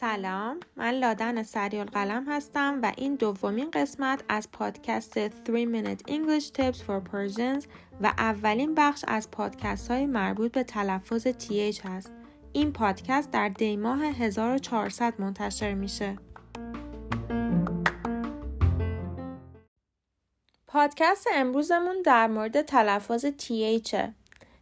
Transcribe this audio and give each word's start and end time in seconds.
سلام 0.00 0.60
من 0.76 0.90
لادن 0.90 1.42
سریال 1.42 1.86
قلم 1.86 2.24
هستم 2.28 2.78
و 2.82 2.92
این 2.96 3.14
دومین 3.14 3.70
قسمت 3.70 4.24
از 4.28 4.50
پادکست 4.52 5.12
3 5.12 5.30
Minute 5.46 6.10
English 6.10 6.44
Tips 6.44 6.76
for 6.76 7.00
Persians 7.12 7.66
و 8.00 8.12
اولین 8.18 8.74
بخش 8.74 9.04
از 9.08 9.30
پادکست 9.30 9.90
های 9.90 10.06
مربوط 10.06 10.52
به 10.52 10.62
تلفظ 10.62 11.26
TH 11.26 11.80
هست 11.84 12.12
این 12.52 12.72
پادکست 12.72 13.30
در 13.30 13.48
دیماه 13.48 14.04
1400 14.04 15.20
منتشر 15.20 15.74
میشه 15.74 16.16
پادکست 20.66 21.26
امروزمون 21.34 22.02
در 22.02 22.26
مورد 22.26 22.62
تلفظ 22.62 23.26
TH 23.26 23.96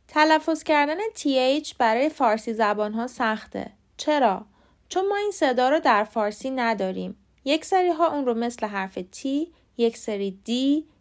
تلفظ 0.08 0.62
کردن 0.62 0.98
TH 1.16 1.74
برای 1.78 2.08
فارسی 2.08 2.54
زبان 2.54 2.92
ها 2.92 3.06
سخته. 3.06 3.72
چرا؟ 3.96 4.46
چون 4.88 5.08
ما 5.08 5.16
این 5.16 5.30
صدا 5.30 5.68
رو 5.68 5.80
در 5.80 6.04
فارسی 6.04 6.50
نداریم. 6.50 7.16
یک 7.44 7.64
سری 7.64 7.88
ها 7.88 8.12
اون 8.12 8.26
رو 8.26 8.34
مثل 8.34 8.66
حرف 8.66 8.98
T، 8.98 9.26
یک 9.76 9.96
سری 9.96 10.38
D، 10.46 10.50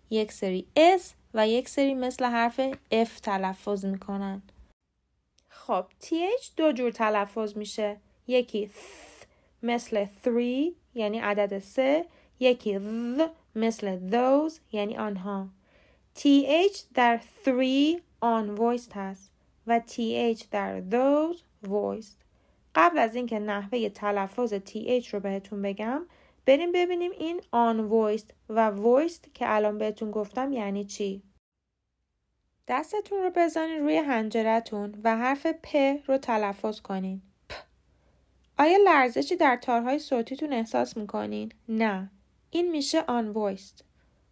یک 0.10 0.32
سری 0.32 0.68
S 0.98 1.02
و 1.34 1.48
یک 1.48 1.70
سری 1.70 1.94
مثل 1.94 2.26
حرف 2.26 2.72
F 2.92 3.20
تلفظ 3.24 3.86
می‌کنن. 3.86 4.42
خب 5.50 5.86
TH 6.02 6.50
دو 6.58 6.72
جور 6.72 6.92
تلفظ 6.92 7.58
میشه. 7.58 7.98
یکی 8.28 8.68
th 8.68 9.26
مثل 9.64 10.06
3 10.24 10.72
یعنی 10.96 11.20
عدد 11.20 11.60
سه 11.60 12.06
یکی 12.40 12.80
th 12.80 13.22
مثل 13.56 14.10
those 14.10 14.54
یعنی 14.72 14.98
آنها. 14.98 15.48
TH 16.18 16.78
در 16.94 17.20
3 17.46 18.02
آن 18.22 18.58
voiced 18.58 18.92
هست 18.96 19.32
و 19.68 19.82
TH 19.88 20.44
در 20.52 20.82
those 20.82 21.38
voiced. 21.68 22.25
قبل 22.76 22.98
از 22.98 23.16
اینکه 23.16 23.40
نحوه 23.40 23.90
تلفظ 23.90 24.54
TH 24.54 25.08
رو 25.08 25.20
بهتون 25.20 25.62
بگم 25.62 26.06
بریم 26.46 26.72
ببینیم 26.72 27.12
این 27.12 27.42
آن 27.52 27.90
voiced 27.90 28.34
و 28.50 28.72
voiced 28.76 29.32
که 29.34 29.46
الان 29.48 29.78
بهتون 29.78 30.12
گفتم 30.12 30.52
یعنی 30.52 30.86
چی. 30.86 31.24
دستتون 32.68 33.22
رو 33.24 33.32
بزنین 33.36 33.80
روی 33.80 33.98
هنجرتون 33.98 35.02
و 35.04 35.18
حرف 35.18 35.48
پ 35.64 35.78
رو 36.08 36.18
تلفظ 36.18 36.80
کنین. 36.82 37.22
پ. 37.50 37.54
آیا 38.58 38.78
لرزشی 38.86 39.36
در 39.36 39.56
تارهای 39.56 40.00
صوتیتون 40.00 40.54
احساس 40.54 40.98
می‌کنین؟ 40.98 41.52
نه. 41.70 42.12
این 42.50 42.72
میشه 42.72 43.02
آن 43.08 43.34
voiced. 43.34 43.84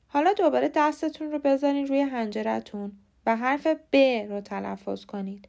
حالا 0.07 0.33
دوباره 0.33 0.69
دستتون 0.75 1.31
رو 1.31 1.39
بزنین 1.39 1.87
روی 1.87 2.01
هنجرتون 2.01 2.91
و 3.25 3.35
حرف 3.35 3.67
ب 3.91 3.95
رو 4.29 4.41
تلفظ 4.41 5.05
کنید. 5.05 5.47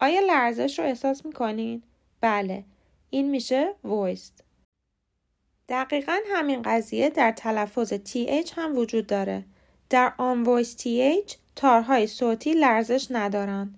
آیا 0.00 0.20
لرزش 0.20 0.78
رو 0.78 0.84
احساس 0.84 1.26
می‌کنین؟ 1.26 1.82
بله. 2.20 2.64
این 3.10 3.30
میشه 3.30 3.74
voiced. 3.84 4.42
دقیقا 5.68 6.18
همین 6.32 6.62
قضیه 6.62 7.10
در 7.10 7.32
تلفظ 7.32 7.92
TH 7.92 8.52
هم 8.56 8.76
وجود 8.78 9.06
داره. 9.06 9.44
در 9.90 10.12
آن 10.18 10.44
voice 10.44 10.80
TH 10.80 11.34
تارهای 11.56 12.06
صوتی 12.06 12.54
لرزش 12.54 13.06
ندارند. 13.10 13.74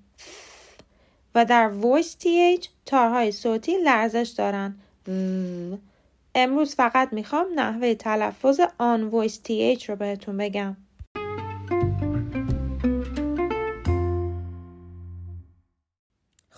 و 1.34 1.44
در 1.44 1.72
voice 1.82 2.22
TH 2.22 2.68
تارهای 2.86 3.32
صوتی 3.32 3.76
لرزش 3.76 4.28
دارند. 4.28 4.82
امروز 6.34 6.74
فقط 6.74 7.12
می‌خوام 7.12 7.46
نحوه 7.54 7.94
تلفظ 7.94 8.60
آن 8.78 9.10
voice 9.10 9.34
TH 9.48 9.84
رو 9.84 9.96
بهتون 9.96 10.36
بگم. 10.36 10.76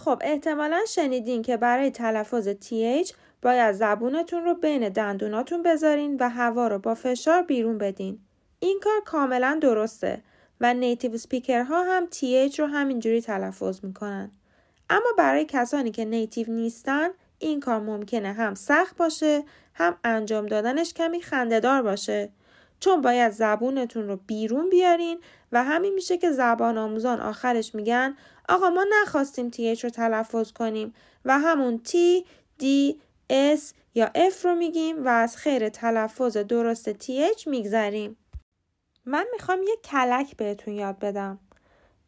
خب 0.05 0.19
احتمالا 0.21 0.81
شنیدین 0.89 1.43
که 1.43 1.57
برای 1.57 1.91
تلفظ 1.91 2.49
TH 2.49 3.13
باید 3.43 3.73
زبونتون 3.73 4.45
رو 4.45 4.55
بین 4.55 4.89
دندوناتون 4.89 5.63
بذارین 5.63 6.17
و 6.21 6.29
هوا 6.29 6.69
رو 6.69 6.79
با 6.79 6.95
فشار 6.95 7.43
بیرون 7.43 7.79
بدین. 7.79 8.19
این 8.61 8.81
کار 8.83 9.01
کاملا 9.05 9.59
درسته 9.63 10.23
و 10.61 10.75
نیتیو 10.75 11.13
ها 11.65 11.85
هم 11.85 12.07
TH 12.07 12.59
رو 12.59 12.67
همینجوری 12.67 13.21
تلفظ 13.21 13.85
می‌کنن. 13.85 14.31
اما 14.91 15.09
برای 15.19 15.45
کسانی 15.49 15.91
که 15.91 16.05
نیتیو 16.05 16.51
نیستن 16.51 17.09
این 17.39 17.61
کار 17.61 17.81
ممکنه 17.81 18.33
هم 18.33 18.55
سخت 18.55 18.97
باشه 18.97 19.45
هم 19.75 19.97
انجام 20.05 20.47
دادنش 20.47 20.95
کمی 20.95 21.23
خندهدار 21.23 21.83
باشه. 21.83 22.31
چون 22.85 23.01
باید 23.01 23.33
زبونتون 23.33 24.09
رو 24.09 24.17
بیرون 24.17 24.71
بیارین 24.71 25.21
و 25.53 25.65
همین 25.65 25.95
میشه 25.95 26.19
که 26.19 26.33
زبان 26.33 26.79
آموزان 26.79 27.21
آخرش 27.21 27.75
میگن 27.75 28.17
آقا 28.49 28.71
ما 28.71 28.85
نخواستیم 29.03 29.51
TH 29.51 29.81
رو 29.81 29.91
تلفظ 29.91 30.53
کنیم 30.53 30.95
و 31.25 31.39
همون 31.39 31.81
T, 31.85 31.93
D, 32.63 32.65
S 33.57 33.61
یا 33.95 34.07
F 34.07 34.45
رو 34.45 34.55
میگیم 34.55 35.05
و 35.05 35.09
از 35.09 35.37
خیر 35.37 35.69
تلفظ 35.69 36.37
درست 36.37 36.93
TH 36.93 37.47
میگذریم. 37.47 38.17
من 39.05 39.27
می‌خوام 39.33 39.63
یه 39.63 39.77
کلک 39.85 40.37
بهتون 40.37 40.75
یاد 40.75 40.99
بدم. 40.99 41.39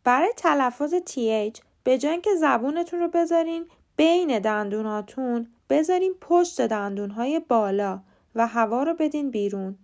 برای 0.05 0.33
تلفظ 0.37 0.95
TH 0.95 1.61
به 1.85 1.99
جای 1.99 2.21
که 2.21 2.31
زبونتون 2.41 3.01
رو 3.01 3.09
بذارین 3.09 3.67
بین 3.97 4.39
دندوناتون 4.39 5.49
بذارین 5.71 6.15
پشت 6.21 6.61
دندونهای 6.61 7.41
بالا 7.41 8.01
و 8.35 8.47
هوا 8.47 8.83
رو 8.83 8.95
بدین 8.95 9.31
بیرون. 9.31 9.79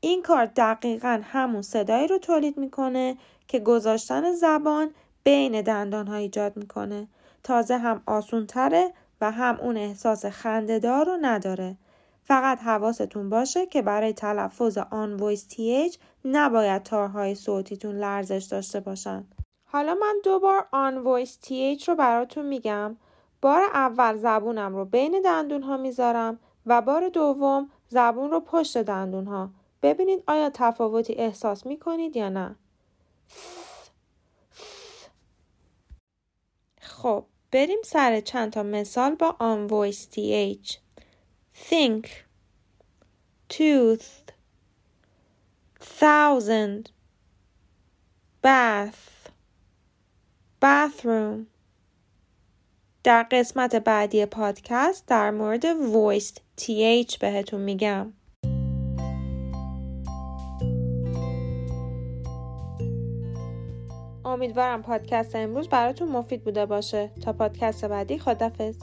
این 0.00 0.22
کار 0.22 0.46
دقیقا 0.46 1.20
همون 1.24 1.62
صدایی 1.62 2.06
رو 2.08 2.18
تولید 2.18 2.58
می‌کنه 2.58 3.16
که 3.48 3.58
گذاشتن 3.58 4.32
زبان 4.32 4.90
بین 5.24 5.62
دندان 5.62 6.06
ها 6.06 6.14
ایجاد 6.14 6.56
می‌کنه. 6.56 7.08
تازه 7.42 7.78
هم 7.78 8.02
آسون 8.06 8.46
تره 8.46 8.92
و 9.20 9.30
هم 9.30 9.58
اون 9.60 9.76
احساس 9.76 10.26
خندهدار 10.26 11.06
رو 11.06 11.18
نداره. 11.20 11.76
فقط 12.24 12.58
حواستون 12.62 13.30
باشه 13.30 13.66
که 13.66 13.82
برای 13.82 14.12
تلفظ 14.12 14.78
آن 14.78 15.22
ویس 15.22 15.48
TH 15.50 15.96
نباید 16.24 16.82
تارهای 16.82 17.34
صوتیتون 17.34 17.96
لرزش 17.96 18.44
داشته 18.50 18.80
باشن. 18.80 19.24
حالا 19.64 19.94
من 19.94 20.14
دوبار 20.24 20.66
آن 20.72 21.06
ویس 21.06 21.38
TH 21.44 21.88
رو 21.88 21.94
براتون 21.94 22.46
میگم. 22.46 22.96
بار 23.42 23.62
اول 23.62 24.16
زبونم 24.16 24.76
رو 24.76 24.84
بین 24.84 25.20
دندون 25.24 25.62
ها 25.62 25.76
می‌ذارم 25.76 26.38
و 26.66 26.80
بار 26.80 27.08
دوم 27.08 27.70
زبون 27.88 28.30
رو 28.30 28.40
پشت 28.40 28.78
دندون 28.78 29.26
ها. 29.26 29.50
ببینید 29.82 30.24
آیا 30.26 30.50
تفاوتی 30.54 31.14
احساس 31.14 31.66
می‌کنید 31.66 32.16
یا 32.16 32.28
نه. 32.28 32.56
خب 36.80 37.24
بریم 37.52 37.78
سر 37.84 38.20
چند 38.20 38.52
تا 38.52 38.62
مثال 38.62 39.14
با 39.14 39.36
آن 39.38 39.68
voice 39.68 40.06
th 40.14 40.78
think. 41.70 42.06
Tooth. 43.48 44.32
Thousand. 46.00 46.82
Bath. 48.44 49.30
Bathroom. 50.62 51.46
در 53.04 53.22
قسمت 53.30 53.74
بعدی 53.74 54.26
پادکست 54.26 55.06
در 55.06 55.30
مورد 55.30 55.92
voice 55.92 56.32
th 56.60 57.18
بهتون 57.18 57.60
میگم. 57.60 58.12
امیدوارم 64.28 64.82
پادکست 64.82 65.36
امروز 65.36 65.68
براتون 65.68 66.08
مفید 66.08 66.44
بوده 66.44 66.66
باشه. 66.66 67.10
تا 67.24 67.32
پادکست 67.32 67.84
بعدی 67.84 68.18
خدافز 68.18 68.78